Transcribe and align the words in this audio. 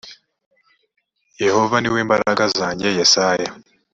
yehova 1.43 1.77
ni 1.79 1.89
we 1.93 1.99
mbaraga 2.07 2.43
zanjye 2.57 2.87
yesaya 2.97 3.49